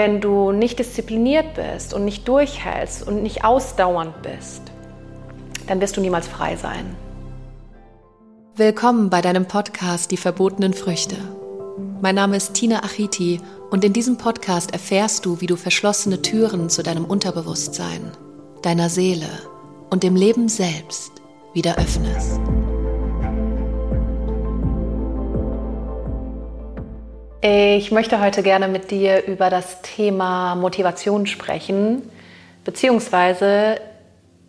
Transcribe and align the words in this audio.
Wenn 0.00 0.20
du 0.20 0.52
nicht 0.52 0.78
diszipliniert 0.78 1.54
bist 1.54 1.92
und 1.92 2.04
nicht 2.04 2.28
durchhältst 2.28 3.04
und 3.04 3.20
nicht 3.20 3.44
ausdauernd 3.44 4.22
bist, 4.22 4.62
dann 5.66 5.80
wirst 5.80 5.96
du 5.96 6.00
niemals 6.00 6.28
frei 6.28 6.54
sein. 6.54 6.94
Willkommen 8.54 9.10
bei 9.10 9.22
deinem 9.22 9.46
Podcast 9.46 10.12
Die 10.12 10.16
verbotenen 10.16 10.72
Früchte. 10.72 11.16
Mein 12.00 12.14
Name 12.14 12.36
ist 12.36 12.54
Tina 12.54 12.84
Achiti 12.84 13.40
und 13.72 13.84
in 13.84 13.92
diesem 13.92 14.18
Podcast 14.18 14.70
erfährst 14.72 15.26
du, 15.26 15.40
wie 15.40 15.48
du 15.48 15.56
verschlossene 15.56 16.22
Türen 16.22 16.70
zu 16.70 16.84
deinem 16.84 17.04
Unterbewusstsein, 17.04 18.12
deiner 18.62 18.90
Seele 18.90 19.26
und 19.90 20.04
dem 20.04 20.14
Leben 20.14 20.48
selbst 20.48 21.10
wieder 21.54 21.76
öffnest. 21.76 22.40
Ich 27.40 27.92
möchte 27.92 28.20
heute 28.20 28.42
gerne 28.42 28.66
mit 28.66 28.90
dir 28.90 29.24
über 29.26 29.48
das 29.48 29.80
Thema 29.82 30.56
Motivation 30.56 31.24
sprechen, 31.28 32.02
beziehungsweise 32.64 33.80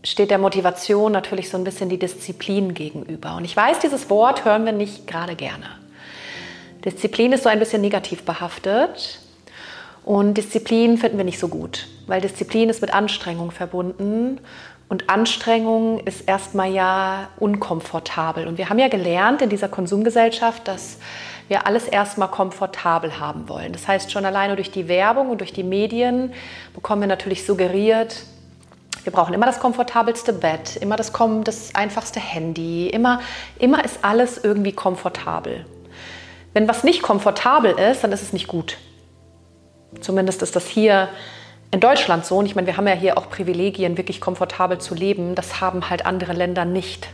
steht 0.04 0.32
der 0.32 0.40
Motivation 0.40 1.12
natürlich 1.12 1.52
so 1.52 1.58
ein 1.58 1.64
bisschen 1.64 1.90
die 1.90 2.00
Disziplin 2.00 2.74
gegenüber. 2.74 3.36
Und 3.36 3.46
ich 3.46 3.56
weiß, 3.56 3.78
dieses 3.78 4.10
Wort 4.10 4.44
hören 4.44 4.66
wir 4.66 4.72
nicht 4.72 5.06
gerade 5.06 5.36
gerne. 5.36 5.68
Disziplin 6.84 7.32
ist 7.32 7.44
so 7.44 7.50
ein 7.50 7.60
bisschen 7.60 7.82
negativ 7.82 8.24
behaftet 8.24 9.20
und 10.04 10.34
Disziplin 10.34 10.98
finden 10.98 11.18
wir 11.20 11.26
nicht 11.26 11.40
so 11.40 11.48
gut, 11.48 11.88
weil 12.08 12.22
Disziplin 12.22 12.70
ist 12.70 12.82
mit 12.82 12.92
Anstrengung 12.92 13.52
verbunden 13.52 14.40
und 14.88 15.12
Anstrengung 15.12 16.00
ist 16.00 16.28
erstmal 16.28 16.72
ja 16.72 17.28
unkomfortabel. 17.38 18.48
Und 18.48 18.58
wir 18.58 18.70
haben 18.70 18.80
ja 18.80 18.88
gelernt 18.88 19.44
in 19.44 19.50
dieser 19.50 19.70
Konsumgesellschaft, 19.70 20.68
dass 20.68 20.98
wir 21.50 21.68
alles 21.68 21.88
erstmal 21.88 22.30
komfortabel 22.30 23.20
haben 23.20 23.50
wollen. 23.50 23.74
Das 23.74 23.88
heißt, 23.88 24.12
schon 24.12 24.26
alleine 24.26 24.56
durch 24.56 24.72
die 24.72 24.88
Werbung 24.88 25.30
und 25.30 25.42
durch 25.42 25.52
die 25.52 25.64
Medien 25.64 26.32
bekommen 26.74 27.02
wir 27.02 27.08
natürlich 27.08 27.46
suggeriert, 27.46 28.24
wir 29.04 29.14
brauchen 29.14 29.34
immer 29.34 29.46
das 29.46 29.60
komfortabelste 29.60 30.34
Bett, 30.34 30.76
immer 30.76 30.96
das, 30.96 31.12
das 31.44 31.74
einfachste 31.74 32.20
Handy, 32.20 32.88
immer, 32.88 33.22
immer 33.58 33.84
ist 33.84 34.00
alles 34.04 34.38
irgendwie 34.44 34.74
komfortabel. 34.74 35.66
Wenn 36.54 36.68
was 36.68 36.84
nicht 36.84 37.02
komfortabel 37.02 37.72
ist, 37.72 38.04
dann 38.04 38.12
ist 38.12 38.22
es 38.22 38.34
nicht 38.34 38.48
gut. 38.48 38.78
Zumindest 40.02 40.42
ist 40.42 40.56
das 40.56 40.68
hier 40.68 41.10
in 41.72 41.80
Deutschland 41.80 42.26
so. 42.26 42.38
Und 42.38 42.46
ich 42.46 42.56
meine, 42.56 42.68
wir 42.68 42.78
haben 42.78 42.88
ja 42.88 42.94
hier 42.94 43.18
auch 43.18 43.30
Privilegien, 43.30 43.98
wirklich 43.98 44.20
komfortabel 44.20 44.80
zu 44.80 44.96
leben. 44.96 45.36
Das 45.36 45.62
haben 45.62 45.90
halt 45.90 46.06
andere 46.06 46.34
Länder 46.34 46.66
nicht. 46.66 47.08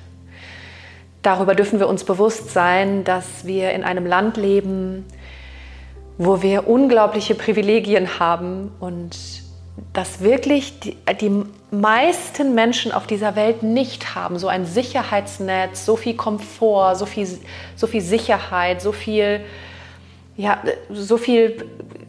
Darüber 1.25 1.55
dürfen 1.55 1.79
wir 1.79 1.89
uns 1.89 2.03
bewusst 2.03 2.51
sein, 2.51 3.03
dass 3.03 3.45
wir 3.45 3.71
in 3.71 3.83
einem 3.83 4.05
Land 4.05 4.37
leben, 4.37 5.03
wo 6.19 6.43
wir 6.43 6.67
unglaubliche 6.67 7.33
Privilegien 7.33 8.19
haben 8.19 8.71
und 8.79 9.17
dass 9.91 10.21
wirklich 10.21 10.79
die, 10.81 10.95
die, 11.19 11.43
meisten 11.71 12.53
Menschen 12.53 12.91
auf 12.91 13.07
dieser 13.07 13.35
Welt 13.35 13.63
nicht 13.63 14.13
haben. 14.13 14.37
So 14.37 14.47
ein 14.47 14.67
Sicherheitsnetz, 14.67 15.83
so 15.83 15.95
viel 15.95 16.15
Komfort, 16.15 16.95
so 16.95 17.07
viel, 17.07 17.27
so 17.75 17.87
viel 17.87 18.01
Sicherheit, 18.01 18.83
so 18.83 18.91
viel, 18.91 19.41
ja, 20.37 20.59
so 20.91 21.17
viel 21.17 21.65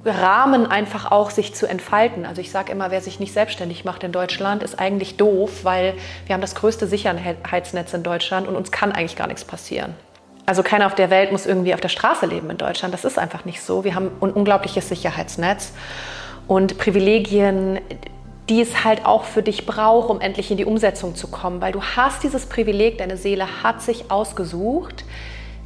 Rahmen 0.07 0.67
einfach 0.67 1.11
auch 1.11 1.31
sich 1.31 1.55
zu 1.55 1.67
entfalten. 1.67 2.27
Also 2.27 2.41
ich 2.41 2.51
sage 2.51 2.73
immer, 2.73 2.91
wer 2.91 3.01
sich 3.01 3.21
nicht 3.21 3.33
selbstständig 3.33 3.85
macht 3.85 4.05
in 4.05 4.13
Deutschland, 4.13 4.63
ist 4.63 4.79
eigentlich 4.79 5.17
doof, 5.17 5.65
weil 5.65 5.95
wir 6.27 6.35
haben 6.35 6.41
das 6.41 6.55
größte 6.55 6.87
Sicherheitsnetz 6.87 7.93
in 7.93 8.03
Deutschland 8.03 8.49
und 8.49 8.57
uns 8.57 8.71
kann 8.71 8.93
eigentlich 8.93 9.17
gar 9.17 9.27
nichts 9.27 9.45
passieren. 9.45 9.95
Also 10.47 10.63
keiner 10.63 10.87
auf 10.87 10.95
der 10.95 11.11
Welt 11.11 11.33
muss 11.33 11.45
irgendwie 11.45 11.75
auf 11.75 11.81
der 11.81 11.89
Straße 11.89 12.27
leben 12.27 12.49
in 12.51 12.57
Deutschland. 12.57 12.95
Das 12.95 13.05
ist 13.05 13.19
einfach 13.19 13.45
nicht 13.45 13.61
so. 13.61 13.83
Wir 13.83 13.95
haben 13.95 14.11
ein 14.21 14.31
unglaubliches 14.31 14.89
Sicherheitsnetz 14.89 15.73
und 16.47 16.79
Privilegien, 16.79 17.81
die 18.49 18.61
es 18.61 18.85
halt 18.85 19.05
auch 19.05 19.25
für 19.25 19.43
dich 19.43 19.67
braucht, 19.67 20.09
um 20.09 20.21
endlich 20.21 20.53
in 20.53 20.57
die 20.57 20.65
Umsetzung 20.65 21.17
zu 21.17 21.27
kommen, 21.27 21.61
weil 21.61 21.73
du 21.73 21.83
hast 21.83 22.23
dieses 22.23 22.47
Privileg, 22.47 22.99
deine 22.99 23.17
Seele 23.17 23.65
hat 23.65 23.83
sich 23.83 24.11
ausgesucht, 24.13 25.05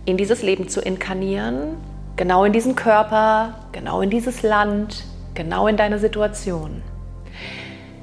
in 0.06 0.16
dieses 0.16 0.40
Leben 0.40 0.68
zu 0.68 0.80
inkarnieren 0.80 1.76
Genau 2.20 2.44
in 2.44 2.52
diesen 2.52 2.76
Körper, 2.76 3.54
genau 3.72 4.02
in 4.02 4.10
dieses 4.10 4.42
Land, 4.42 5.04
genau 5.32 5.68
in 5.68 5.78
deine 5.78 5.98
Situation. 5.98 6.82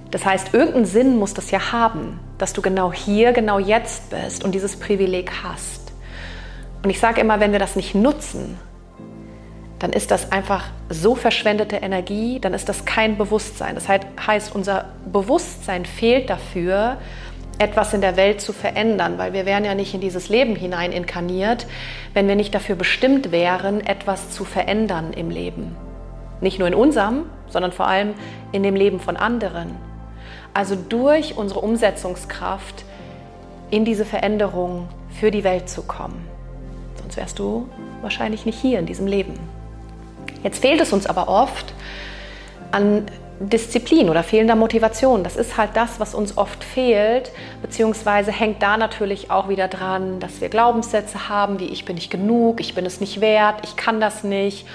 Das 0.10 0.26
heißt, 0.26 0.56
irgendeinen 0.56 0.86
Sinn 0.86 1.20
muss 1.20 1.36
das 1.36 1.52
ja 1.52 1.72
haben, 1.72 2.20
dass 2.40 2.52
du 2.52 2.64
genau 2.64 2.92
hier, 2.92 3.32
genau 3.32 3.60
jetzt 3.60 4.10
bist 4.10 4.44
und 4.44 4.56
dieses 4.56 4.80
Privileg 4.80 5.32
hast. 5.44 5.92
Und 6.84 6.90
ich 6.90 7.00
sage 7.00 7.22
immer, 7.22 7.40
wenn 7.40 7.52
wir 7.52 7.60
das 7.60 7.76
nicht 7.76 7.94
nutzen, 7.94 8.58
dann 9.78 9.94
ist 9.94 10.10
das 10.10 10.32
einfach 10.32 10.64
so 10.90 11.14
verschwendete 11.14 11.76
Energie, 11.76 12.40
dann 12.40 12.56
ist 12.56 12.70
das 12.70 12.86
kein 12.86 13.20
Bewusstsein. 13.20 13.76
Das 13.76 13.88
heißt, 13.88 14.56
unser 14.56 14.86
Bewusstsein 15.14 15.86
fehlt 15.86 16.32
dafür, 16.32 16.98
etwas 17.60 17.94
in 17.94 18.02
der 18.02 18.18
Welt 18.18 18.40
zu 18.42 18.54
verändern, 18.54 19.18
weil 19.18 19.34
wir 19.34 19.46
wären 19.46 19.66
ja 19.66 19.74
nicht 19.74 19.94
in 19.94 20.02
dieses 20.02 20.30
Leben 20.30 20.56
hinein 20.56 20.92
inkarniert, 20.92 21.66
wenn 22.14 22.28
wir 22.28 22.36
nicht 22.36 22.54
dafür 22.54 22.76
bestimmt 22.76 23.32
wären, 23.32 23.86
etwas 23.86 24.32
zu 24.32 24.46
verändern 24.46 25.14
im 25.14 25.30
Leben. 25.30 25.76
Nicht 26.40 26.60
nur 26.60 26.68
in 26.68 26.76
unserem, 26.76 27.24
sondern 27.50 27.72
vor 27.72 27.88
allem 27.88 28.14
in 28.52 28.62
dem 28.62 28.76
Leben 28.76 29.00
von 29.00 29.18
anderen. 29.18 29.76
Also 30.54 30.76
durch 30.76 31.38
unsere 31.38 31.62
Umsetzungskraft 31.62 32.86
in 33.72 33.86
diese 33.86 34.06
Veränderung 34.06 34.88
für 35.10 35.32
die 35.32 35.44
Welt 35.44 35.70
zu 35.70 35.82
kommen. 35.82 36.28
Sonst 37.02 37.18
wärst 37.18 37.40
du 37.40 37.68
wahrscheinlich 38.02 38.46
nicht 38.46 38.60
hier 38.60 38.80
in 38.80 38.86
diesem 38.86 39.08
Leben. 39.08 39.34
Jetzt 40.44 40.60
fehlt 40.60 40.80
es 40.80 40.94
uns 40.94 41.08
aber 41.08 41.28
oft 41.28 41.74
an 42.72 43.06
Disziplin 43.40 44.10
oder 44.10 44.24
fehlender 44.24 44.56
Motivation. 44.56 45.24
Das 45.24 45.36
ist 45.36 45.58
halt 45.58 45.72
das, 45.76 46.00
was 46.00 46.16
uns 46.16 46.38
oft 46.38 46.64
fehlt, 46.64 47.32
beziehungsweise 47.62 48.32
hängt 48.32 48.64
da 48.64 48.78
natürlich 48.78 49.30
auch 49.30 49.48
wieder 49.50 49.68
dran, 49.68 50.20
dass 50.20 50.42
wir 50.42 50.50
Glaubenssätze 50.50 51.30
haben, 51.30 51.60
wie 51.60 51.68
ich 51.68 51.86
bin 51.86 51.96
nicht 51.96 52.10
genug, 52.10 52.60
ich 52.60 52.74
bin 52.74 52.86
es 52.86 53.00
nicht 53.00 53.22
wert, 53.22 53.60
ich 53.64 53.76
kann 53.76 54.00
das 54.00 54.24
nicht. 54.24 54.68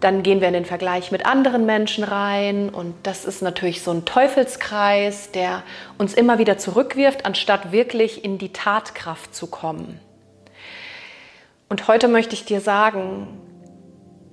Dann 0.00 0.22
gehen 0.22 0.40
wir 0.40 0.48
in 0.48 0.54
den 0.54 0.64
Vergleich 0.64 1.12
mit 1.12 1.24
anderen 1.24 1.66
Menschen 1.66 2.04
rein 2.04 2.68
und 2.68 2.94
das 3.04 3.24
ist 3.24 3.42
natürlich 3.42 3.82
so 3.82 3.90
ein 3.90 4.04
Teufelskreis, 4.04 5.30
der 5.30 5.62
uns 5.98 6.14
immer 6.14 6.38
wieder 6.38 6.58
zurückwirft, 6.58 7.24
anstatt 7.24 7.72
wirklich 7.72 8.24
in 8.24 8.38
die 8.38 8.52
Tatkraft 8.52 9.34
zu 9.34 9.46
kommen. 9.46 10.00
Und 11.68 11.88
heute 11.88 12.08
möchte 12.08 12.34
ich 12.34 12.44
dir 12.44 12.60
sagen, 12.60 13.28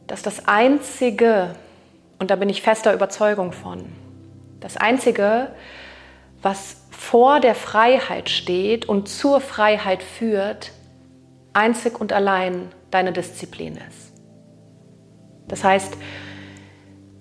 dass 0.07 0.22
das 0.22 0.47
Einzige, 0.47 1.56
und 2.21 2.29
da 2.29 2.35
bin 2.35 2.49
ich 2.49 2.61
fester 2.61 2.93
Überzeugung 2.93 3.51
von. 3.51 3.83
Das 4.59 4.77
Einzige, 4.77 5.55
was 6.43 6.77
vor 6.91 7.39
der 7.39 7.55
Freiheit 7.55 8.29
steht 8.29 8.87
und 8.87 9.09
zur 9.09 9.41
Freiheit 9.41 10.03
führt, 10.03 10.71
einzig 11.53 11.99
und 11.99 12.13
allein 12.13 12.71
deine 12.91 13.11
Disziplin 13.11 13.75
ist. 13.89 14.13
Das 15.47 15.63
heißt, 15.63 15.97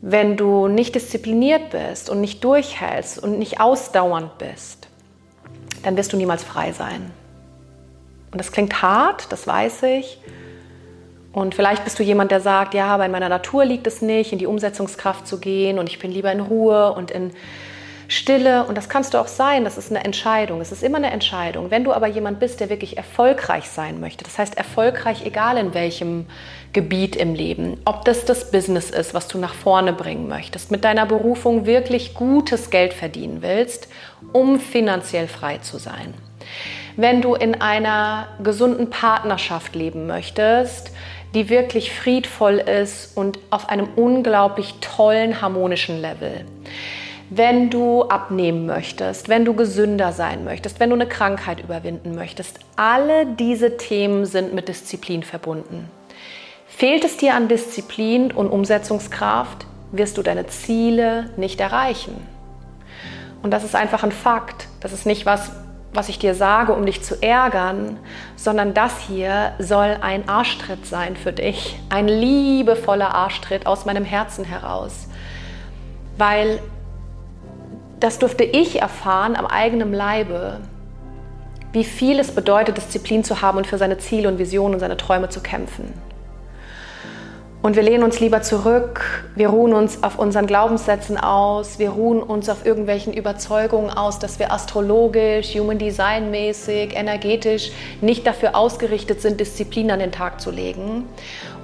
wenn 0.03 0.37
du 0.37 0.69
nicht 0.69 0.95
diszipliniert 0.95 1.71
bist 1.71 2.11
und 2.11 2.21
nicht 2.21 2.45
durchhältst 2.45 3.23
und 3.23 3.39
nicht 3.39 3.59
ausdauernd 3.59 4.37
bist, 4.37 4.89
dann 5.83 5.97
wirst 5.97 6.13
du 6.13 6.19
niemals 6.19 6.45
frei 6.45 6.73
sein. 6.73 7.11
Und 8.33 8.39
das 8.39 8.53
klingt 8.53 8.83
hart, 8.83 9.33
das 9.33 9.47
weiß 9.47 9.83
ich. 9.85 10.21
Und 11.33 11.55
vielleicht 11.55 11.85
bist 11.85 11.99
du 11.99 12.03
jemand, 12.03 12.31
der 12.31 12.41
sagt, 12.41 12.75
ja, 12.75 12.87
aber 12.87 13.07
in 13.07 13.13
meiner 13.13 13.29
Natur 13.29 13.65
liegt 13.65 13.87
es 13.87 14.03
nicht, 14.03 14.33
in 14.33 14.39
die 14.39 14.47
Umsetzungskraft 14.47 15.27
zu 15.27 15.39
gehen 15.39 15.79
und 15.79 15.89
ich 15.89 15.99
bin 15.99 16.11
lieber 16.11 16.33
in 16.33 16.41
Ruhe 16.41 16.93
und 16.93 17.11
in 17.11 17.31
Stille. 18.09 18.65
Und 18.65 18.77
das 18.77 18.89
kannst 18.89 19.15
du 19.15 19.19
auch 19.19 19.29
sein, 19.29 19.63
das 19.63 19.79
ist 19.79 19.91
eine 19.91 20.05
Entscheidung. 20.05 20.61
Es 20.61 20.73
ist 20.73 20.83
immer 20.83 20.97
eine 20.97 21.13
Entscheidung. 21.13 21.71
Wenn 21.71 21.85
du 21.85 21.93
aber 21.93 22.09
jemand 22.09 22.41
bist, 22.41 22.59
der 22.59 22.69
wirklich 22.69 22.97
erfolgreich 22.97 23.71
sein 23.71 24.01
möchte, 24.01 24.25
das 24.25 24.37
heißt 24.37 24.57
erfolgreich, 24.59 25.25
egal 25.25 25.57
in 25.57 25.73
welchem 25.73 26.27
Gebiet 26.73 27.15
im 27.15 27.35
Leben, 27.35 27.81
ob 27.85 28.05
das 28.05 28.25
das 28.25 28.51
Business 28.51 28.91
ist, 28.91 29.15
was 29.15 29.29
du 29.29 29.39
nach 29.39 29.55
vorne 29.55 29.93
bringen 29.93 30.29
möchtest, 30.29 30.73
mit 30.73 30.83
deiner 30.83 31.07
Berufung 31.07 31.67
wirklich 31.67 32.15
gutes 32.15 32.71
Geld 32.71 32.93
verdienen 32.93 33.43
willst, 33.43 33.87
um 34.33 34.59
finanziell 34.59 35.29
frei 35.29 35.59
zu 35.59 35.79
sein. 35.79 36.13
Wenn 36.97 37.23
du 37.23 37.35
in 37.35 37.61
einer 37.61 38.27
gesunden 38.43 38.91
Partnerschaft 38.91 39.77
leben 39.77 40.09
möchtest, 40.09 40.91
die 41.35 41.49
wirklich 41.49 41.93
friedvoll 41.93 42.59
ist 42.59 43.17
und 43.17 43.39
auf 43.51 43.69
einem 43.69 43.89
unglaublich 43.97 44.75
tollen, 44.81 45.41
harmonischen 45.41 46.01
Level. 46.01 46.45
Wenn 47.31 47.71
du 47.71 48.03
abnehmen 48.03 48.67
möchtest, 48.67 49.29
wenn 49.29 49.45
du 49.45 49.55
gesünder 49.55 50.11
sein 50.11 50.45
möchtest, 50.45 50.81
wenn 50.81 50.91
du 50.91 50.97
eine 50.97 51.07
Krankheit 51.07 51.61
überwinden 51.61 52.17
möchtest, 52.17 52.59
alle 52.75 53.27
diese 53.27 53.77
Themen 53.77 54.27
sind 54.27 54.53
mit 54.53 54.67
Disziplin 54.69 55.23
verbunden. 55.23 55.89
Fehlt 56.67 57.05
es 57.05 57.17
dir 57.17 57.35
an 57.35 57.47
Disziplin 57.47 58.33
und 58.33 58.49
Umsetzungskraft, 58.49 59.67
wirst 59.93 60.19
du 60.19 60.23
deine 60.23 60.49
Ziele 60.49 61.31
nicht 61.37 61.61
erreichen. 61.61 62.17
Und 63.43 63.53
das 63.53 63.65
ist 63.65 63.75
einfach 63.75 64.03
ein 64.03 64.13
Fakt. 64.13 64.67
Das 64.81 64.93
ist 64.93 65.07
nicht 65.07 65.27
was, 65.27 65.53
was 65.93 66.09
ich 66.09 66.19
dir 66.19 66.35
sage, 66.35 66.73
um 66.73 66.87
dich 66.87 67.03
zu 67.03 67.21
ärgern, 67.21 67.99
sondern 68.37 68.75
das 68.75 68.99
hier 69.01 69.53
soll 69.59 69.97
ein 70.01 70.29
Arschtritt 70.29 70.87
sein 70.87 71.17
für 71.17 71.33
dich. 71.33 71.81
Ein 71.89 72.07
liebevoller 72.07 73.15
Arschtritt 73.15 73.67
aus 73.67 73.87
meinem 73.87 74.05
Herzen 74.05 74.45
heraus. 74.45 75.09
weil 76.17 76.61
das 77.99 78.19
durfte 78.19 78.45
ich 78.45 78.81
erfahren 78.81 79.37
am 79.37 79.47
eigenen 79.47 79.93
Leibe, 79.93 80.61
wie 81.73 81.85
viel 81.85 82.19
es 82.19 82.35
bedeutet, 82.35 82.77
Disziplin 82.77 83.25
zu 83.25 83.43
haben 83.43 83.59
und 83.59 83.67
für 83.67 83.79
seine 83.79 83.99
Ziele 83.99 84.29
und 84.29 84.39
Visionen 84.39 84.75
und 84.75 84.81
seine 84.81 84.97
Träume 84.97 85.29
zu 85.29 85.41
kämpfen. 85.41 85.93
Und 87.63 87.77
wir 87.77 87.83
lehnen 87.83 88.05
uns 88.05 88.21
lieber 88.21 88.41
zurück, 88.41 89.29
wir 89.35 89.51
ruhen 89.51 89.75
uns 89.75 90.03
auf 90.03 90.19
unseren 90.19 90.47
Glaubenssätzen 90.47 91.19
aus, 91.19 91.79
wir 91.79 91.91
ruhen 91.91 92.23
uns 92.23 92.49
auf 92.49 92.65
irgendwelchen 92.65 93.13
Überzeugungen 93.13 93.91
aus, 93.91 94.19
dass 94.19 94.39
wir 94.39 94.51
astrologisch, 94.51 95.55
Human 95.55 95.77
Design 95.77 96.31
mäßig, 96.31 96.97
energetisch 96.97 97.71
nicht 98.01 98.27
dafür 98.27 98.57
ausgerichtet 98.57 99.21
sind, 99.21 99.41
Disziplin 99.41 99.91
an 99.91 99.99
den 99.99 100.11
Tag 100.11 100.41
zu 100.41 100.51
legen. 100.51 101.07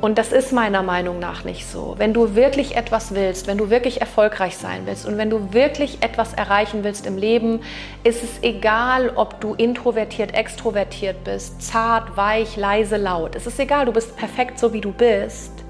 Und 0.02 0.19
das 0.19 0.32
ist 0.32 0.52
meiner 0.52 0.82
Meinung 0.82 1.19
nach 1.19 1.44
nicht 1.44 1.66
so. 1.66 1.94
Wenn 1.96 2.12
du 2.12 2.34
wirklich 2.34 2.76
etwas 2.76 3.14
willst, 3.14 3.46
wenn 3.46 3.56
du 3.56 3.70
wirklich 3.70 4.02
erfolgreich 4.02 4.58
sein 4.58 4.82
willst 4.84 5.06
und 5.06 5.16
wenn 5.16 5.31
du 5.31 5.54
wirklich 5.54 6.02
etwas 6.02 6.34
erreichen 6.34 6.84
willst 6.84 7.06
im 7.06 7.16
Leben, 7.16 7.60
ist 8.04 8.22
es 8.22 8.42
egal, 8.42 9.12
ob 9.14 9.40
du 9.40 9.54
introvertiert, 9.54 10.34
extrovertiert 10.34 11.25
bist, 11.25 11.62
zart, 11.62 12.19
weich, 12.19 12.58
leise, 12.58 12.99
laut. 12.99 13.34
Es 13.34 13.46
ist 13.46 13.58
egal, 13.58 13.87
du 13.87 13.92
bist 13.92 14.14
perfekt 14.14 14.58
so, 14.58 14.75
wie 14.75 14.82
du 14.82 14.92
bist. 14.92 15.65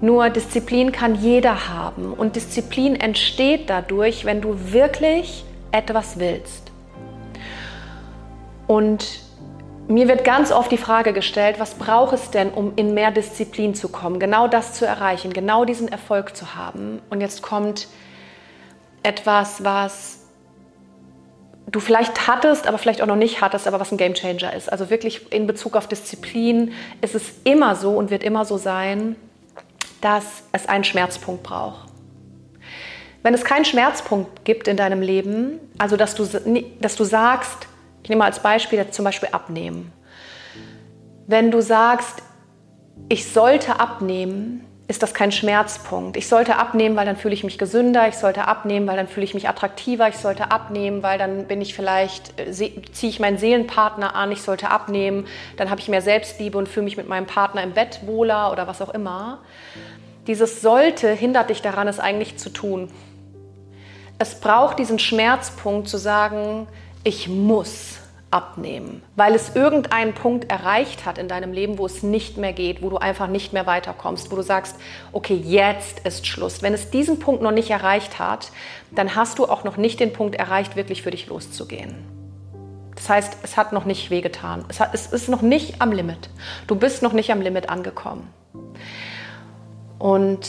Nur 0.00 0.28
Disziplin 0.30 0.92
kann 0.92 1.14
jeder 1.14 1.68
haben 1.68 2.12
und 2.12 2.36
Disziplin 2.36 2.96
entsteht 2.96 3.70
dadurch, 3.70 4.24
wenn 4.24 4.40
du 4.40 4.72
wirklich 4.72 5.44
etwas 5.72 6.18
willst. 6.18 6.70
Und 8.66 9.24
mir 9.88 10.08
wird 10.08 10.24
ganz 10.24 10.50
oft 10.50 10.70
die 10.72 10.78
Frage 10.78 11.12
gestellt, 11.12 11.56
was 11.58 11.74
braucht 11.74 12.14
es 12.14 12.30
denn, 12.30 12.50
um 12.50 12.72
in 12.76 12.94
mehr 12.94 13.10
Disziplin 13.10 13.74
zu 13.74 13.88
kommen, 13.88 14.18
genau 14.18 14.48
das 14.48 14.72
zu 14.72 14.86
erreichen, 14.86 15.32
genau 15.32 15.64
diesen 15.64 15.88
Erfolg 15.88 16.36
zu 16.36 16.54
haben. 16.54 17.02
Und 17.10 17.20
jetzt 17.20 17.42
kommt 17.42 17.88
etwas, 19.02 19.62
was 19.62 20.20
du 21.70 21.80
vielleicht 21.80 22.26
hattest, 22.26 22.66
aber 22.66 22.78
vielleicht 22.78 23.02
auch 23.02 23.06
noch 23.06 23.16
nicht 23.16 23.42
hattest, 23.42 23.66
aber 23.66 23.80
was 23.80 23.92
ein 23.92 23.98
Gamechanger 23.98 24.54
ist. 24.54 24.70
Also 24.72 24.90
wirklich 24.90 25.32
in 25.32 25.46
Bezug 25.46 25.76
auf 25.76 25.86
Disziplin 25.86 26.72
ist 27.00 27.14
es 27.14 27.34
immer 27.44 27.76
so 27.76 27.90
und 27.90 28.10
wird 28.10 28.22
immer 28.22 28.44
so 28.44 28.56
sein, 28.56 29.16
dass 30.04 30.42
es 30.52 30.66
einen 30.66 30.84
Schmerzpunkt 30.84 31.42
braucht. 31.42 31.88
Wenn 33.22 33.32
es 33.32 33.42
keinen 33.42 33.64
Schmerzpunkt 33.64 34.44
gibt 34.44 34.68
in 34.68 34.76
deinem 34.76 35.00
Leben, 35.00 35.58
also 35.78 35.96
dass 35.96 36.14
du, 36.14 36.26
dass 36.78 36.96
du 36.96 37.04
sagst, 37.04 37.66
ich 38.02 38.10
nehme 38.10 38.18
mal 38.18 38.26
als 38.26 38.40
Beispiel 38.40 38.86
zum 38.90 39.06
Beispiel 39.06 39.30
abnehmen. 39.32 39.92
Wenn 41.26 41.50
du 41.50 41.62
sagst, 41.62 42.22
ich 43.08 43.32
sollte 43.32 43.80
abnehmen, 43.80 44.66
ist 44.86 45.02
das 45.02 45.14
kein 45.14 45.32
Schmerzpunkt. 45.32 46.16
Ich 46.16 46.28
sollte 46.28 46.56
abnehmen, 46.56 46.94
weil 46.94 47.06
dann 47.06 47.16
fühle 47.16 47.32
ich 47.32 47.42
mich 47.42 47.56
gesünder, 47.56 48.06
ich 48.06 48.16
sollte 48.16 48.46
abnehmen, 48.46 48.86
weil 48.86 48.96
dann 48.96 49.08
fühle 49.08 49.24
ich 49.24 49.32
mich 49.32 49.48
attraktiver, 49.48 50.08
ich 50.08 50.18
sollte 50.18 50.50
abnehmen, 50.50 51.02
weil 51.02 51.18
dann 51.18 51.46
bin 51.46 51.62
ich 51.62 51.74
vielleicht, 51.74 52.38
äh, 52.38 52.52
ziehe 52.52 53.10
ich 53.10 53.18
meinen 53.18 53.38
Seelenpartner 53.38 54.14
an, 54.14 54.30
ich 54.30 54.42
sollte 54.42 54.70
abnehmen, 54.70 55.26
dann 55.56 55.70
habe 55.70 55.80
ich 55.80 55.88
mehr 55.88 56.02
Selbstliebe 56.02 56.58
und 56.58 56.68
fühle 56.68 56.84
mich 56.84 56.98
mit 56.98 57.08
meinem 57.08 57.26
Partner 57.26 57.62
im 57.62 57.72
Bett 57.72 58.00
wohler 58.04 58.52
oder 58.52 58.66
was 58.66 58.82
auch 58.82 58.92
immer. 58.92 59.38
Dieses 60.26 60.60
sollte 60.60 61.12
hindert 61.12 61.48
dich 61.48 61.62
daran, 61.62 61.88
es 61.88 61.98
eigentlich 61.98 62.36
zu 62.36 62.50
tun. 62.50 62.90
Es 64.18 64.38
braucht 64.38 64.78
diesen 64.78 64.98
Schmerzpunkt 64.98 65.88
zu 65.88 65.96
sagen, 65.96 66.66
ich 67.04 67.28
muss 67.28 67.98
abnehmen, 68.34 69.00
weil 69.14 69.32
es 69.36 69.54
irgendeinen 69.54 70.12
Punkt 70.12 70.50
erreicht 70.50 71.06
hat 71.06 71.18
in 71.18 71.28
deinem 71.28 71.52
Leben, 71.52 71.78
wo 71.78 71.86
es 71.86 72.02
nicht 72.02 72.36
mehr 72.36 72.52
geht, 72.52 72.82
wo 72.82 72.90
du 72.90 72.96
einfach 72.96 73.28
nicht 73.28 73.52
mehr 73.52 73.64
weiterkommst, 73.64 74.32
wo 74.32 74.36
du 74.36 74.42
sagst, 74.42 74.76
okay, 75.12 75.36
jetzt 75.36 76.00
ist 76.00 76.26
Schluss. 76.26 76.60
Wenn 76.60 76.74
es 76.74 76.90
diesen 76.90 77.20
Punkt 77.20 77.42
noch 77.42 77.52
nicht 77.52 77.70
erreicht 77.70 78.18
hat, 78.18 78.50
dann 78.90 79.14
hast 79.14 79.38
du 79.38 79.44
auch 79.44 79.62
noch 79.62 79.76
nicht 79.76 80.00
den 80.00 80.12
Punkt 80.12 80.34
erreicht, 80.34 80.74
wirklich 80.74 81.02
für 81.02 81.12
dich 81.12 81.28
loszugehen. 81.28 81.94
Das 82.96 83.08
heißt, 83.08 83.38
es 83.44 83.56
hat 83.56 83.72
noch 83.72 83.84
nicht 83.84 84.10
wehgetan. 84.10 84.64
Es, 84.68 84.80
hat, 84.80 84.94
es 84.94 85.06
ist 85.06 85.28
noch 85.28 85.42
nicht 85.42 85.80
am 85.80 85.92
Limit. 85.92 86.28
Du 86.66 86.74
bist 86.74 87.02
noch 87.02 87.12
nicht 87.12 87.30
am 87.30 87.40
Limit 87.40 87.68
angekommen. 87.68 88.28
Und 90.00 90.48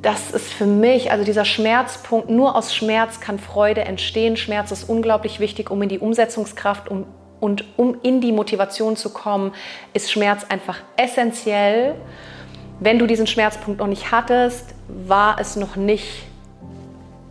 das 0.00 0.30
ist 0.30 0.52
für 0.52 0.66
mich, 0.66 1.10
also 1.10 1.24
dieser 1.24 1.44
Schmerzpunkt, 1.44 2.30
nur 2.30 2.56
aus 2.56 2.74
Schmerz 2.74 3.20
kann 3.20 3.38
Freude 3.38 3.82
entstehen. 3.84 4.36
Schmerz 4.36 4.70
ist 4.70 4.88
unglaublich 4.88 5.40
wichtig, 5.40 5.70
um 5.70 5.82
in 5.82 5.88
die 5.88 5.98
Umsetzungskraft 5.98 6.88
um, 6.88 7.06
und 7.40 7.64
um 7.76 7.96
in 8.02 8.20
die 8.20 8.30
Motivation 8.30 8.96
zu 8.96 9.10
kommen, 9.10 9.52
ist 9.92 10.12
Schmerz 10.12 10.46
einfach 10.48 10.78
essentiell. 10.96 11.96
Wenn 12.78 12.98
du 13.00 13.06
diesen 13.06 13.26
Schmerzpunkt 13.26 13.80
noch 13.80 13.88
nicht 13.88 14.12
hattest, 14.12 14.74
war 14.88 15.36
es 15.40 15.56
noch 15.56 15.74
nicht 15.74 16.24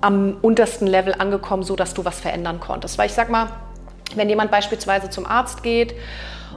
am 0.01 0.37
untersten 0.41 0.87
Level 0.87 1.13
angekommen, 1.17 1.63
so 1.63 1.75
dass 1.75 1.93
du 1.93 2.03
was 2.03 2.19
verändern 2.19 2.59
konntest. 2.59 2.97
Weil 2.97 3.05
ich 3.05 3.13
sag 3.13 3.29
mal, 3.29 3.47
wenn 4.15 4.27
jemand 4.27 4.51
beispielsweise 4.51 5.09
zum 5.09 5.25
Arzt 5.25 5.63
geht 5.63 5.93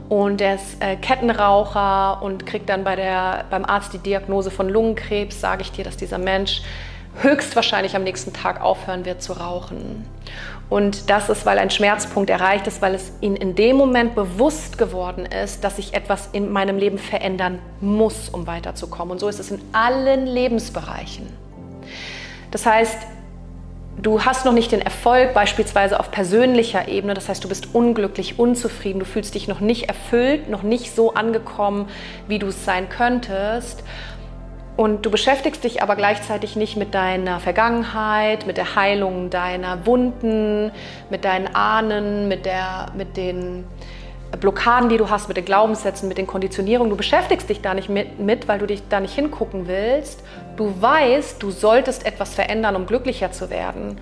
und 0.09 0.39
der 0.39 0.55
ist 0.55 0.81
äh, 0.81 0.95
Kettenraucher 0.95 2.21
und 2.21 2.45
kriegt 2.45 2.69
dann 2.69 2.83
bei 2.83 2.95
der, 2.95 3.45
beim 3.49 3.65
Arzt 3.65 3.93
die 3.93 3.97
Diagnose 3.97 4.51
von 4.51 4.69
Lungenkrebs, 4.69 5.41
sage 5.41 5.63
ich 5.63 5.71
dir, 5.71 5.83
dass 5.83 5.97
dieser 5.97 6.17
Mensch 6.17 6.61
höchstwahrscheinlich 7.21 7.95
am 7.95 8.03
nächsten 8.03 8.33
Tag 8.33 8.61
aufhören 8.61 9.05
wird 9.05 9.21
zu 9.21 9.33
rauchen. 9.33 10.05
Und 10.69 11.09
das 11.09 11.29
ist, 11.29 11.45
weil 11.45 11.59
ein 11.59 11.69
Schmerzpunkt 11.69 12.29
erreicht 12.29 12.67
ist, 12.67 12.81
weil 12.81 12.95
es 12.95 13.11
ihm 13.21 13.35
in 13.35 13.55
dem 13.55 13.77
Moment 13.77 14.15
bewusst 14.15 14.77
geworden 14.77 15.25
ist, 15.25 15.63
dass 15.63 15.77
ich 15.77 15.93
etwas 15.93 16.29
in 16.31 16.51
meinem 16.51 16.77
Leben 16.77 16.97
verändern 16.97 17.59
muss, 17.81 18.29
um 18.29 18.47
weiterzukommen. 18.47 19.11
Und 19.11 19.19
so 19.19 19.27
ist 19.27 19.39
es 19.39 19.51
in 19.51 19.61
allen 19.73 20.25
Lebensbereichen. 20.25 21.27
Das 22.49 22.65
heißt, 22.65 22.97
du 23.97 24.23
hast 24.23 24.45
noch 24.45 24.53
nicht 24.53 24.71
den 24.71 24.81
Erfolg, 24.81 25.33
beispielsweise 25.33 25.99
auf 25.99 26.11
persönlicher 26.11 26.87
Ebene, 26.87 27.13
das 27.13 27.29
heißt, 27.29 27.43
du 27.43 27.49
bist 27.49 27.73
unglücklich, 27.73 28.39
unzufrieden, 28.39 28.99
du 28.99 29.05
fühlst 29.05 29.35
dich 29.35 29.47
noch 29.47 29.59
nicht 29.59 29.87
erfüllt, 29.89 30.49
noch 30.49 30.63
nicht 30.63 30.95
so 30.95 31.13
angekommen, 31.13 31.87
wie 32.27 32.39
du 32.39 32.47
es 32.47 32.65
sein 32.65 32.89
könntest. 32.89 33.83
Und 34.77 35.05
du 35.05 35.11
beschäftigst 35.11 35.63
dich 35.63 35.81
aber 35.81 35.95
gleichzeitig 35.95 36.57
nicht 36.57 36.75
mit 36.75 36.93
deiner 36.93 37.39
Vergangenheit, 37.39 38.45
mit 38.45 38.57
der 38.57 38.75
Heilung 38.75 39.29
deiner 39.29 39.85
Wunden, 39.85 40.71
mit 41.09 41.23
deinen 41.23 41.55
Ahnen, 41.55 42.27
mit, 42.27 42.45
der, 42.45 42.87
mit 42.97 43.15
den 43.15 43.63
Blockaden, 44.39 44.89
die 44.89 44.97
du 44.97 45.09
hast, 45.09 45.27
mit 45.27 45.37
den 45.37 45.45
Glaubenssätzen, 45.45 46.07
mit 46.07 46.17
den 46.17 46.27
Konditionierungen. 46.27 46.89
Du 46.89 46.97
beschäftigst 46.97 47.49
dich 47.49 47.61
da 47.61 47.73
nicht 47.73 47.89
mit, 47.89 48.19
mit, 48.19 48.47
weil 48.47 48.59
du 48.59 48.67
dich 48.67 48.83
da 48.89 48.99
nicht 48.99 49.15
hingucken 49.15 49.67
willst. 49.67 50.21
Du 50.57 50.73
weißt, 50.79 51.41
du 51.41 51.51
solltest 51.51 52.05
etwas 52.05 52.33
verändern, 52.33 52.75
um 52.75 52.85
glücklicher 52.85 53.31
zu 53.31 53.49
werden. 53.49 53.99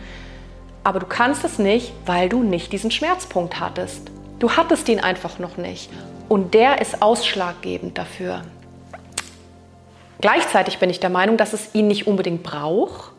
Aber 0.84 1.00
du 1.00 1.06
kannst 1.06 1.46
es 1.46 1.60
nicht, 1.60 1.94
weil 2.06 2.30
du 2.30 2.44
nicht 2.44 2.74
diesen 2.74 2.92
Schmerzpunkt 2.92 3.60
hattest. 3.60 4.12
Du 4.40 4.52
hattest 4.52 4.90
ihn 4.90 5.00
einfach 5.00 5.40
noch 5.40 5.58
nicht. 5.58 5.90
Und 6.28 6.54
der 6.54 6.82
ist 6.82 7.02
ausschlaggebend 7.02 7.98
dafür. 7.98 8.42
Gleichzeitig 10.20 10.80
bin 10.80 10.90
ich 10.90 11.00
der 11.00 11.10
Meinung, 11.10 11.38
dass 11.38 11.54
es 11.54 11.74
ihn 11.74 11.88
nicht 11.88 12.08
unbedingt 12.08 12.44
braucht, 12.44 13.13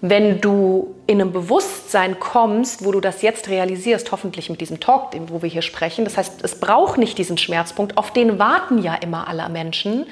wenn 0.00 0.40
du 0.40 0.94
in 1.06 1.20
einem 1.20 1.32
Bewusstsein 1.32 2.20
kommst, 2.20 2.84
wo 2.84 2.92
du 2.92 3.00
das 3.00 3.22
jetzt 3.22 3.48
realisierst, 3.48 4.12
hoffentlich 4.12 4.50
mit 4.50 4.60
diesem 4.60 4.80
Talk, 4.80 5.10
wo 5.28 5.42
wir 5.42 5.48
hier 5.48 5.62
sprechen, 5.62 6.04
das 6.04 6.16
heißt, 6.18 6.44
es 6.44 6.60
braucht 6.60 6.98
nicht 6.98 7.16
diesen 7.18 7.38
Schmerzpunkt, 7.38 7.96
auf 7.96 8.10
den 8.10 8.38
warten 8.38 8.78
ja 8.78 8.94
immer 8.94 9.28
alle 9.28 9.48
Menschen. 9.48 10.06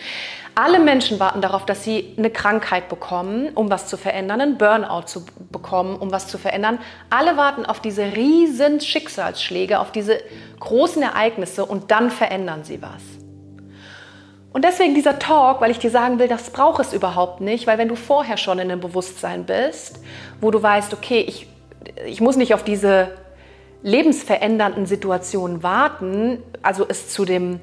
Alle 0.56 0.78
Menschen 0.78 1.18
warten 1.18 1.40
darauf, 1.40 1.66
dass 1.66 1.82
sie 1.82 2.14
eine 2.16 2.30
Krankheit 2.30 2.88
bekommen, 2.88 3.48
um 3.56 3.70
was 3.70 3.88
zu 3.88 3.96
verändern, 3.96 4.40
einen 4.40 4.56
Burnout 4.56 5.06
zu 5.06 5.26
bekommen, 5.50 5.96
um 5.96 6.12
was 6.12 6.28
zu 6.28 6.38
verändern. 6.38 6.78
Alle 7.10 7.36
warten 7.36 7.66
auf 7.66 7.80
diese 7.80 8.14
riesen 8.14 8.80
Schicksalsschläge, 8.80 9.80
auf 9.80 9.90
diese 9.90 10.20
großen 10.60 11.02
Ereignisse 11.02 11.66
und 11.66 11.90
dann 11.90 12.08
verändern 12.08 12.62
sie 12.62 12.80
was. 12.80 13.23
Und 14.54 14.64
deswegen 14.64 14.94
dieser 14.94 15.18
Talk, 15.18 15.60
weil 15.60 15.72
ich 15.72 15.80
dir 15.80 15.90
sagen 15.90 16.20
will, 16.20 16.28
das 16.28 16.50
braucht 16.50 16.80
es 16.80 16.92
überhaupt 16.92 17.40
nicht, 17.40 17.66
weil 17.66 17.76
wenn 17.76 17.88
du 17.88 17.96
vorher 17.96 18.36
schon 18.36 18.60
in 18.60 18.70
einem 18.70 18.80
Bewusstsein 18.80 19.44
bist, 19.46 19.98
wo 20.40 20.52
du 20.52 20.62
weißt, 20.62 20.94
okay, 20.94 21.24
ich, 21.26 21.48
ich 22.06 22.20
muss 22.20 22.36
nicht 22.36 22.54
auf 22.54 22.62
diese 22.62 23.08
lebensverändernden 23.82 24.86
Situationen 24.86 25.64
warten, 25.64 26.38
also 26.62 26.86
es 26.88 27.08
zu 27.08 27.24
dem 27.24 27.58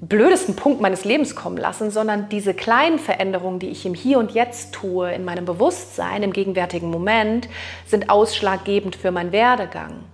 blödesten 0.00 0.56
Punkt 0.56 0.80
meines 0.80 1.04
Lebens 1.04 1.36
kommen 1.36 1.58
lassen, 1.58 1.90
sondern 1.90 2.30
diese 2.30 2.54
kleinen 2.54 2.98
Veränderungen, 2.98 3.58
die 3.58 3.68
ich 3.68 3.84
im 3.84 3.92
Hier 3.92 4.18
und 4.18 4.32
Jetzt 4.32 4.72
tue, 4.72 5.12
in 5.12 5.26
meinem 5.26 5.44
Bewusstsein, 5.44 6.22
im 6.22 6.32
gegenwärtigen 6.32 6.90
Moment, 6.90 7.50
sind 7.86 8.08
ausschlaggebend 8.08 8.96
für 8.96 9.10
meinen 9.10 9.30
Werdegang. 9.30 10.04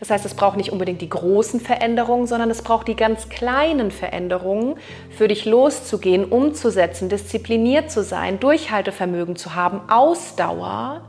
Das 0.00 0.10
heißt, 0.10 0.24
es 0.24 0.34
braucht 0.34 0.56
nicht 0.56 0.72
unbedingt 0.72 1.00
die 1.00 1.08
großen 1.08 1.60
Veränderungen, 1.60 2.26
sondern 2.26 2.50
es 2.50 2.62
braucht 2.62 2.88
die 2.88 2.96
ganz 2.96 3.28
kleinen 3.28 3.90
Veränderungen, 3.90 4.76
für 5.10 5.28
dich 5.28 5.44
loszugehen, 5.44 6.24
umzusetzen, 6.24 7.08
diszipliniert 7.08 7.90
zu 7.90 8.02
sein, 8.02 8.40
Durchhaltevermögen 8.40 9.36
zu 9.36 9.54
haben, 9.54 9.80
Ausdauer, 9.88 11.02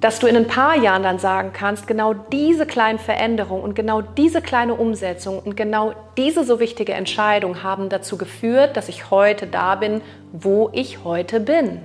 dass 0.00 0.18
du 0.18 0.26
in 0.26 0.36
ein 0.36 0.46
paar 0.46 0.76
Jahren 0.76 1.02
dann 1.02 1.18
sagen 1.18 1.52
kannst, 1.52 1.86
genau 1.86 2.14
diese 2.14 2.64
kleinen 2.64 2.98
Veränderungen 2.98 3.62
und 3.62 3.74
genau 3.74 4.00
diese 4.00 4.40
kleine 4.40 4.74
Umsetzung 4.74 5.38
und 5.38 5.56
genau 5.56 5.92
diese 6.16 6.44
so 6.44 6.58
wichtige 6.58 6.94
Entscheidung 6.94 7.62
haben 7.62 7.90
dazu 7.90 8.16
geführt, 8.16 8.76
dass 8.76 8.88
ich 8.88 9.10
heute 9.10 9.46
da 9.46 9.74
bin, 9.74 10.00
wo 10.32 10.70
ich 10.72 11.04
heute 11.04 11.40
bin. 11.40 11.80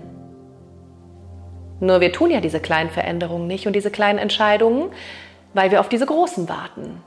Nur 1.82 2.00
wir 2.00 2.14
tun 2.14 2.32
ja 2.32 2.40
diese 2.40 2.62
kleinen 2.62 2.90
Veränderungen 2.90 3.48
nicht 3.48 3.68
und 3.68 3.74
diese 3.74 3.92
kleinen 3.92 4.18
Entscheidungen, 4.18 4.92
weil 5.56 5.72
wir 5.72 5.80
auf 5.80 5.90
diese 5.90 6.06
großen 6.06 6.48
warten. 6.50 7.02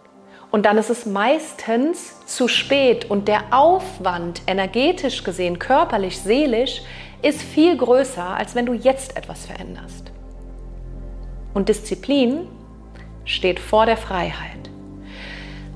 Und 0.51 0.65
dann 0.65 0.79
ist 0.79 0.89
es 0.89 1.05
meistens 1.05 2.25
zu 2.25 2.49
spät 2.49 3.09
und 3.09 3.29
der 3.29 3.43
Aufwand, 3.53 4.41
energetisch 4.47 5.23
gesehen, 5.23 5.59
körperlich, 5.59 6.19
seelisch, 6.19 6.81
ist 7.21 7.43
viel 7.43 7.77
größer, 7.77 8.25
als 8.25 8.55
wenn 8.55 8.65
du 8.65 8.73
jetzt 8.73 9.17
etwas 9.19 9.45
veränderst. 9.45 10.11
Und 11.53 11.69
Disziplin 11.69 12.49
steht 13.27 13.61
vor 13.61 13.85
der 13.85 13.99
Freiheit. 13.99 14.68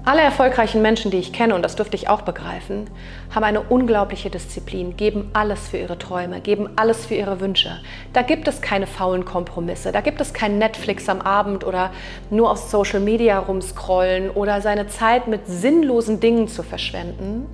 Alle 0.04 0.22
erfolgreichen 0.22 0.82
Menschen, 0.82 1.12
die 1.12 1.18
ich 1.18 1.32
kenne, 1.32 1.54
und 1.54 1.62
das 1.62 1.76
dürfte 1.76 1.94
ich 1.94 2.08
auch 2.08 2.22
begreifen, 2.22 2.90
haben 3.32 3.44
eine 3.44 3.60
unglaubliche 3.60 4.30
Disziplin, 4.30 4.96
geben 4.96 5.30
alles 5.32 5.68
für 5.68 5.76
ihre 5.76 5.96
Träume, 5.96 6.40
geben 6.40 6.70
alles 6.74 7.06
für 7.06 7.14
ihre 7.14 7.38
Wünsche. 7.38 7.80
Da 8.12 8.22
gibt 8.22 8.48
es 8.48 8.60
keine 8.60 8.88
faulen 8.88 9.24
Kompromisse, 9.24 9.92
da 9.92 10.00
gibt 10.00 10.20
es 10.20 10.32
kein 10.32 10.58
Netflix 10.58 11.08
am 11.08 11.20
Abend 11.20 11.64
oder 11.64 11.92
nur 12.30 12.50
auf 12.50 12.58
Social 12.58 12.98
Media 12.98 13.38
rumscrollen 13.38 14.30
oder 14.30 14.60
seine 14.60 14.88
Zeit 14.88 15.28
mit 15.28 15.46
sinnlosen 15.46 16.18
Dingen 16.18 16.48
zu 16.48 16.64
verschwenden, 16.64 17.46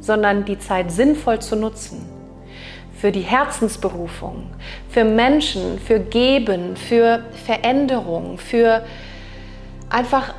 sondern 0.00 0.44
die 0.44 0.58
Zeit 0.58 0.92
sinnvoll 0.92 1.38
zu 1.38 1.56
nutzen. 1.56 2.06
Für 2.92 3.12
die 3.12 3.22
Herzensberufung, 3.22 4.50
für 4.90 5.04
Menschen, 5.04 5.78
für 5.78 6.00
Geben, 6.00 6.76
für 6.76 7.22
Veränderung, 7.46 8.36
für 8.36 8.84
einfach 9.88 10.34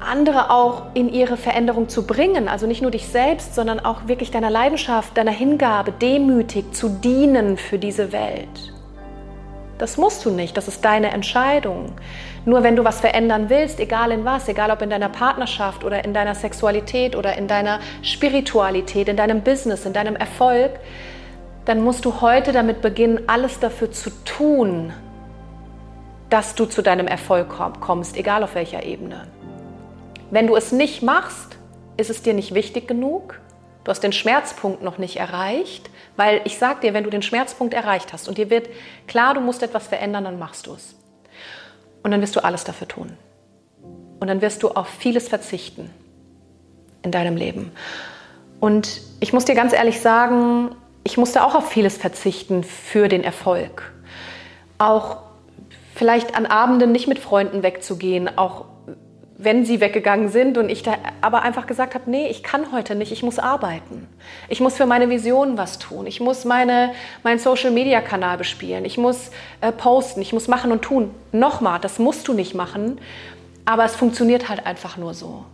andere 0.00 0.50
auch 0.50 0.82
in 0.94 1.12
ihre 1.12 1.36
Veränderung 1.36 1.88
zu 1.88 2.06
bringen. 2.06 2.48
Also 2.48 2.66
nicht 2.66 2.82
nur 2.82 2.90
dich 2.90 3.08
selbst, 3.08 3.54
sondern 3.54 3.80
auch 3.80 4.06
wirklich 4.06 4.30
deiner 4.30 4.50
Leidenschaft, 4.50 5.16
deiner 5.16 5.32
Hingabe, 5.32 5.92
demütig 5.92 6.72
zu 6.72 6.88
dienen 6.88 7.56
für 7.56 7.78
diese 7.78 8.12
Welt. 8.12 8.72
Das 9.78 9.96
musst 9.96 10.24
du 10.24 10.30
nicht, 10.30 10.56
das 10.56 10.66
ist 10.66 10.84
deine 10.84 11.12
Entscheidung. 11.12 11.92
Nur 12.44 12.64
wenn 12.64 12.74
du 12.74 12.84
was 12.84 13.00
verändern 13.00 13.48
willst, 13.48 13.78
egal 13.78 14.10
in 14.10 14.24
was, 14.24 14.48
egal 14.48 14.70
ob 14.70 14.82
in 14.82 14.90
deiner 14.90 15.08
Partnerschaft 15.08 15.84
oder 15.84 16.04
in 16.04 16.12
deiner 16.12 16.34
Sexualität 16.34 17.14
oder 17.14 17.36
in 17.36 17.46
deiner 17.46 17.78
Spiritualität, 18.02 19.08
in 19.08 19.16
deinem 19.16 19.42
Business, 19.42 19.86
in 19.86 19.92
deinem 19.92 20.16
Erfolg, 20.16 20.72
dann 21.64 21.82
musst 21.82 22.04
du 22.04 22.20
heute 22.20 22.52
damit 22.52 22.80
beginnen, 22.80 23.20
alles 23.28 23.60
dafür 23.60 23.92
zu 23.92 24.10
tun, 24.24 24.92
dass 26.30 26.54
du 26.54 26.64
zu 26.64 26.82
deinem 26.82 27.06
Erfolg 27.06 27.48
kommst, 27.80 28.16
egal 28.16 28.42
auf 28.42 28.54
welcher 28.54 28.82
Ebene. 28.82 29.28
Wenn 30.30 30.46
du 30.46 30.56
es 30.56 30.72
nicht 30.72 31.02
machst, 31.02 31.56
ist 31.96 32.10
es 32.10 32.22
dir 32.22 32.34
nicht 32.34 32.54
wichtig 32.54 32.86
genug. 32.86 33.40
Du 33.84 33.90
hast 33.90 34.02
den 34.02 34.12
Schmerzpunkt 34.12 34.82
noch 34.82 34.98
nicht 34.98 35.16
erreicht, 35.16 35.88
weil 36.16 36.42
ich 36.44 36.58
sage 36.58 36.80
dir, 36.80 36.94
wenn 36.94 37.04
du 37.04 37.10
den 37.10 37.22
Schmerzpunkt 37.22 37.72
erreicht 37.72 38.12
hast 38.12 38.28
und 38.28 38.36
dir 38.36 38.50
wird 38.50 38.68
klar, 39.06 39.32
du 39.34 39.40
musst 39.40 39.62
etwas 39.62 39.86
verändern, 39.86 40.24
dann 40.24 40.38
machst 40.38 40.66
du 40.66 40.74
es. 40.74 40.94
Und 42.02 42.10
dann 42.10 42.20
wirst 42.20 42.36
du 42.36 42.44
alles 42.44 42.64
dafür 42.64 42.86
tun. 42.86 43.16
Und 44.20 44.28
dann 44.28 44.42
wirst 44.42 44.62
du 44.62 44.68
auf 44.68 44.88
vieles 44.88 45.28
verzichten 45.28 45.90
in 47.02 47.10
deinem 47.10 47.36
Leben. 47.36 47.72
Und 48.60 49.00
ich 49.20 49.32
muss 49.32 49.46
dir 49.46 49.54
ganz 49.54 49.72
ehrlich 49.72 50.00
sagen, 50.00 50.74
ich 51.04 51.16
musste 51.16 51.42
auch 51.42 51.54
auf 51.54 51.70
vieles 51.70 51.96
verzichten 51.96 52.64
für 52.64 53.08
den 53.08 53.24
Erfolg. 53.24 53.92
Auch 54.76 55.22
vielleicht 55.94 56.36
an 56.36 56.44
Abenden 56.44 56.92
nicht 56.92 57.08
mit 57.08 57.18
Freunden 57.18 57.62
wegzugehen, 57.62 58.36
auch 58.36 58.66
wenn 59.38 59.64
sie 59.64 59.80
weggegangen 59.80 60.30
sind 60.30 60.58
und 60.58 60.68
ich 60.68 60.82
da 60.82 60.94
aber 61.20 61.42
einfach 61.42 61.68
gesagt 61.68 61.94
habe, 61.94 62.10
nee, 62.10 62.26
ich 62.26 62.42
kann 62.42 62.72
heute 62.72 62.96
nicht, 62.96 63.12
ich 63.12 63.22
muss 63.22 63.38
arbeiten. 63.38 64.08
Ich 64.48 64.60
muss 64.60 64.76
für 64.76 64.84
meine 64.84 65.08
Vision 65.08 65.56
was 65.56 65.78
tun. 65.78 66.06
Ich 66.06 66.20
muss 66.20 66.44
meine, 66.44 66.92
meinen 67.22 67.38
Social-Media-Kanal 67.38 68.36
bespielen. 68.36 68.84
Ich 68.84 68.98
muss 68.98 69.30
äh, 69.60 69.70
posten, 69.70 70.20
ich 70.20 70.32
muss 70.32 70.48
machen 70.48 70.72
und 70.72 70.82
tun. 70.82 71.14
Nochmal, 71.30 71.78
das 71.78 72.00
musst 72.00 72.26
du 72.26 72.34
nicht 72.34 72.54
machen, 72.54 73.00
aber 73.64 73.84
es 73.84 73.94
funktioniert 73.94 74.48
halt 74.48 74.66
einfach 74.66 74.96
nur 74.96 75.14
so. 75.14 75.44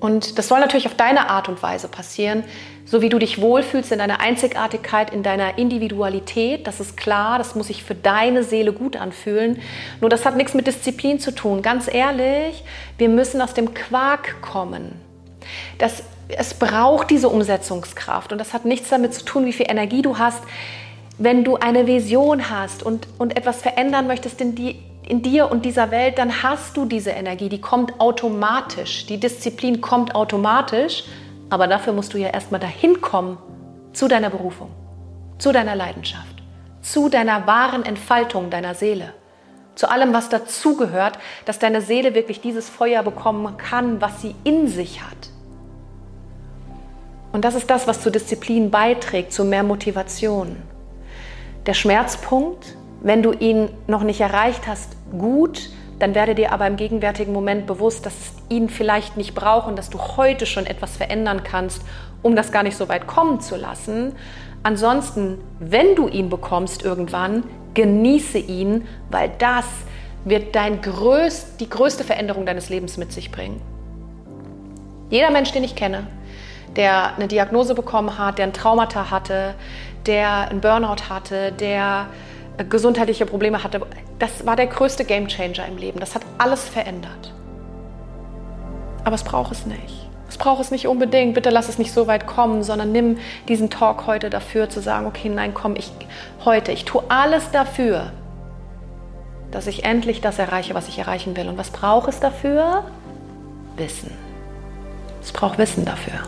Und 0.00 0.38
das 0.38 0.48
soll 0.48 0.60
natürlich 0.60 0.86
auf 0.86 0.94
deine 0.94 1.28
Art 1.28 1.48
und 1.48 1.62
Weise 1.62 1.88
passieren, 1.88 2.44
so 2.86 3.02
wie 3.02 3.10
du 3.10 3.18
dich 3.18 3.40
wohlfühlst 3.40 3.92
in 3.92 3.98
deiner 3.98 4.20
Einzigartigkeit, 4.20 5.12
in 5.12 5.22
deiner 5.22 5.58
Individualität. 5.58 6.66
Das 6.66 6.80
ist 6.80 6.96
klar, 6.96 7.36
das 7.36 7.54
muss 7.54 7.66
sich 7.66 7.84
für 7.84 7.94
deine 7.94 8.44
Seele 8.44 8.72
gut 8.72 8.96
anfühlen. 8.96 9.60
Nur 10.00 10.08
das 10.08 10.24
hat 10.24 10.36
nichts 10.36 10.54
mit 10.54 10.66
Disziplin 10.66 11.20
zu 11.20 11.34
tun. 11.34 11.60
Ganz 11.60 11.92
ehrlich, 11.92 12.64
wir 12.96 13.10
müssen 13.10 13.42
aus 13.42 13.52
dem 13.52 13.74
Quark 13.74 14.40
kommen. 14.40 14.92
Das, 15.76 16.02
es 16.28 16.54
braucht 16.54 17.10
diese 17.10 17.28
Umsetzungskraft 17.28 18.32
und 18.32 18.38
das 18.38 18.54
hat 18.54 18.64
nichts 18.64 18.88
damit 18.88 19.12
zu 19.12 19.24
tun, 19.24 19.44
wie 19.44 19.52
viel 19.52 19.66
Energie 19.68 20.00
du 20.00 20.18
hast. 20.18 20.42
Wenn 21.18 21.44
du 21.44 21.56
eine 21.56 21.86
Vision 21.86 22.50
hast 22.50 22.82
und, 22.82 23.06
und 23.18 23.36
etwas 23.36 23.60
verändern 23.60 24.06
möchtest 24.06 24.40
in 24.40 24.54
die 24.54 24.80
in 25.06 25.22
dir 25.22 25.50
und 25.50 25.64
dieser 25.64 25.90
Welt, 25.90 26.18
dann 26.18 26.42
hast 26.42 26.76
du 26.76 26.86
diese 26.86 27.10
Energie, 27.10 27.48
die 27.48 27.60
kommt 27.60 28.00
automatisch. 28.00 29.06
Die 29.06 29.18
Disziplin 29.18 29.80
kommt 29.80 30.14
automatisch, 30.14 31.04
aber 31.50 31.66
dafür 31.66 31.92
musst 31.92 32.14
du 32.14 32.18
ja 32.18 32.28
erstmal 32.28 32.60
dahin 32.60 33.00
kommen 33.00 33.38
zu 33.92 34.08
deiner 34.08 34.30
Berufung, 34.30 34.70
zu 35.38 35.52
deiner 35.52 35.76
Leidenschaft, 35.76 36.42
zu 36.80 37.08
deiner 37.08 37.46
wahren 37.46 37.84
Entfaltung 37.84 38.50
deiner 38.50 38.74
Seele, 38.74 39.12
zu 39.74 39.90
allem, 39.90 40.14
was 40.14 40.28
dazugehört, 40.28 41.18
dass 41.44 41.58
deine 41.58 41.80
Seele 41.80 42.14
wirklich 42.14 42.40
dieses 42.40 42.68
Feuer 42.68 43.02
bekommen 43.02 43.56
kann, 43.56 44.00
was 44.00 44.22
sie 44.22 44.34
in 44.44 44.68
sich 44.68 45.02
hat. 45.02 45.30
Und 47.32 47.44
das 47.44 47.56
ist 47.56 47.68
das, 47.68 47.86
was 47.86 48.00
zur 48.00 48.12
Disziplin 48.12 48.70
beiträgt, 48.70 49.32
zu 49.32 49.44
mehr 49.44 49.64
Motivation. 49.64 50.56
Der 51.66 51.74
Schmerzpunkt 51.74 52.76
wenn 53.04 53.22
du 53.22 53.32
ihn 53.32 53.68
noch 53.86 54.02
nicht 54.02 54.20
erreicht 54.20 54.66
hast, 54.66 54.96
gut, 55.12 55.68
dann 55.98 56.14
werde 56.14 56.34
dir 56.34 56.52
aber 56.52 56.66
im 56.66 56.76
gegenwärtigen 56.76 57.32
Moment 57.32 57.66
bewusst, 57.66 58.04
dass 58.06 58.14
es 58.14 58.32
ihn 58.48 58.68
vielleicht 58.68 59.16
nicht 59.16 59.34
braucht 59.34 59.68
und 59.68 59.78
dass 59.78 59.90
du 59.90 59.98
heute 60.16 60.46
schon 60.46 60.66
etwas 60.66 60.96
verändern 60.96 61.42
kannst, 61.44 61.82
um 62.22 62.34
das 62.34 62.50
gar 62.50 62.62
nicht 62.62 62.76
so 62.76 62.88
weit 62.88 63.06
kommen 63.06 63.40
zu 63.40 63.56
lassen. 63.56 64.14
Ansonsten, 64.62 65.38
wenn 65.60 65.94
du 65.94 66.08
ihn 66.08 66.30
bekommst 66.30 66.82
irgendwann, 66.82 67.44
genieße 67.74 68.38
ihn, 68.38 68.88
weil 69.10 69.30
das 69.38 69.66
wird 70.24 70.54
dein 70.54 70.80
größt, 70.80 71.60
die 71.60 71.68
größte 71.68 72.04
Veränderung 72.04 72.46
deines 72.46 72.70
Lebens 72.70 72.96
mit 72.96 73.12
sich 73.12 73.30
bringen. 73.30 73.60
Jeder 75.10 75.30
Mensch, 75.30 75.52
den 75.52 75.62
ich 75.62 75.76
kenne, 75.76 76.06
der 76.74 77.16
eine 77.16 77.28
Diagnose 77.28 77.74
bekommen 77.74 78.16
hat, 78.18 78.38
der 78.38 78.46
ein 78.46 78.54
Traumata 78.54 79.10
hatte, 79.10 79.54
der 80.06 80.48
einen 80.48 80.62
Burnout 80.62 81.10
hatte, 81.10 81.52
der 81.52 82.06
gesundheitliche 82.62 83.26
Probleme 83.26 83.64
hatte. 83.64 83.80
Das 84.18 84.46
war 84.46 84.56
der 84.56 84.68
größte 84.68 85.04
Gamechanger 85.04 85.66
im 85.66 85.76
Leben. 85.76 85.98
Das 85.98 86.14
hat 86.14 86.22
alles 86.38 86.68
verändert. 86.68 87.32
Aber 89.04 89.14
es 89.14 89.24
braucht 89.24 89.52
es 89.52 89.66
nicht. 89.66 90.08
Es 90.28 90.38
braucht 90.38 90.60
es 90.60 90.70
nicht 90.70 90.86
unbedingt. 90.86 91.34
Bitte 91.34 91.50
lass 91.50 91.68
es 91.68 91.78
nicht 91.78 91.92
so 91.92 92.06
weit 92.06 92.26
kommen, 92.26 92.62
sondern 92.62 92.92
nimm 92.92 93.18
diesen 93.48 93.70
Talk 93.70 94.06
heute 94.06 94.30
dafür, 94.30 94.68
zu 94.68 94.80
sagen, 94.80 95.06
okay, 95.06 95.28
nein, 95.28 95.52
komm, 95.54 95.76
ich 95.76 95.92
heute, 96.44 96.72
ich 96.72 96.84
tue 96.84 97.02
alles 97.08 97.50
dafür, 97.50 98.12
dass 99.50 99.66
ich 99.66 99.84
endlich 99.84 100.20
das 100.20 100.38
erreiche, 100.38 100.74
was 100.74 100.88
ich 100.88 100.98
erreichen 100.98 101.36
will. 101.36 101.48
Und 101.48 101.58
was 101.58 101.70
braucht 101.70 102.08
es 102.08 102.20
dafür? 102.20 102.84
Wissen. 103.76 104.10
Es 105.22 105.32
braucht 105.32 105.58
Wissen 105.58 105.84
dafür. 105.84 106.20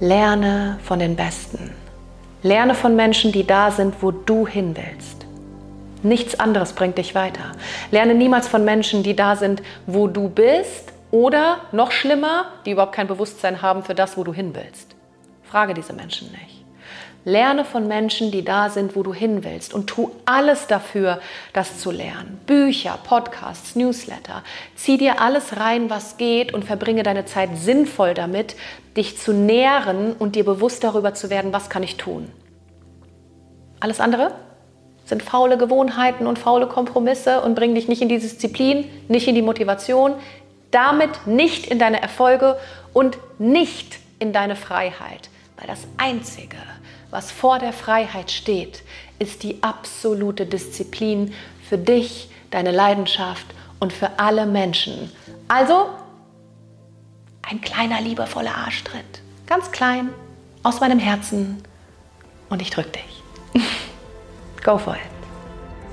Lerne 0.00 0.78
von 0.82 0.98
den 0.98 1.16
Besten. 1.16 1.72
Lerne 2.42 2.74
von 2.74 2.94
Menschen, 2.94 3.32
die 3.32 3.46
da 3.46 3.70
sind, 3.70 3.96
wo 4.00 4.12
du 4.12 4.46
hin 4.46 4.76
willst. 4.76 5.26
Nichts 6.04 6.38
anderes 6.38 6.72
bringt 6.72 6.96
dich 6.96 7.16
weiter. 7.16 7.52
Lerne 7.90 8.14
niemals 8.14 8.46
von 8.46 8.64
Menschen, 8.64 9.02
die 9.02 9.16
da 9.16 9.34
sind, 9.34 9.62
wo 9.86 10.06
du 10.06 10.28
bist 10.28 10.92
oder 11.10 11.58
noch 11.72 11.90
schlimmer, 11.90 12.46
die 12.64 12.70
überhaupt 12.72 12.94
kein 12.94 13.08
Bewusstsein 13.08 13.60
haben 13.62 13.82
für 13.82 13.96
das, 13.96 14.16
wo 14.16 14.22
du 14.22 14.32
hin 14.32 14.54
willst. 14.54 14.94
Frage 15.42 15.74
diese 15.74 15.92
Menschen 15.92 16.30
nicht. 16.30 16.57
Lerne 17.24 17.64
von 17.64 17.88
Menschen, 17.88 18.30
die 18.30 18.44
da 18.44 18.70
sind, 18.70 18.96
wo 18.96 19.02
du 19.02 19.12
hin 19.12 19.44
willst 19.44 19.74
und 19.74 19.88
tu 19.88 20.10
alles 20.24 20.66
dafür, 20.66 21.20
das 21.52 21.78
zu 21.78 21.90
lernen. 21.90 22.40
Bücher, 22.46 22.98
Podcasts, 23.04 23.76
Newsletter. 23.76 24.42
Zieh 24.76 24.96
dir 24.96 25.20
alles 25.20 25.58
rein, 25.58 25.90
was 25.90 26.16
geht 26.16 26.54
und 26.54 26.64
verbringe 26.64 27.02
deine 27.02 27.26
Zeit 27.26 27.50
sinnvoll 27.56 28.14
damit, 28.14 28.56
dich 28.96 29.18
zu 29.18 29.32
nähren 29.32 30.14
und 30.14 30.36
dir 30.36 30.44
bewusst 30.44 30.84
darüber 30.84 31.12
zu 31.14 31.28
werden, 31.28 31.52
was 31.52 31.68
kann 31.68 31.82
ich 31.82 31.96
tun. 31.96 32.30
Alles 33.80 34.00
andere 34.00 34.32
sind 35.04 35.22
faule 35.22 35.56
Gewohnheiten 35.56 36.26
und 36.26 36.38
faule 36.38 36.66
Kompromisse 36.66 37.40
und 37.40 37.54
bringen 37.54 37.74
dich 37.74 37.88
nicht 37.88 38.02
in 38.02 38.08
die 38.08 38.18
Disziplin, 38.18 38.84
nicht 39.08 39.26
in 39.26 39.34
die 39.34 39.42
Motivation, 39.42 40.14
damit 40.70 41.26
nicht 41.26 41.66
in 41.66 41.78
deine 41.78 42.02
Erfolge 42.02 42.58
und 42.92 43.18
nicht 43.38 43.98
in 44.18 44.32
deine 44.32 44.54
Freiheit. 44.54 45.30
Weil 45.56 45.66
das 45.66 45.80
Einzige, 45.96 46.58
was 47.10 47.30
vor 47.30 47.58
der 47.58 47.72
Freiheit 47.72 48.30
steht, 48.30 48.82
ist 49.18 49.42
die 49.42 49.62
absolute 49.62 50.46
Disziplin 50.46 51.34
für 51.68 51.78
dich, 51.78 52.30
deine 52.50 52.70
Leidenschaft 52.70 53.46
und 53.78 53.92
für 53.92 54.18
alle 54.18 54.46
Menschen. 54.46 55.10
Also 55.48 55.88
ein 57.42 57.60
kleiner 57.60 58.00
liebevoller 58.00 58.54
Arschtritt, 58.54 59.22
ganz 59.46 59.70
klein, 59.70 60.10
aus 60.62 60.80
meinem 60.80 60.98
Herzen 60.98 61.62
und 62.50 62.60
ich 62.60 62.70
drück 62.70 62.92
dich. 62.92 63.22
Go 64.62 64.76
for 64.76 64.94
it. 64.94 65.17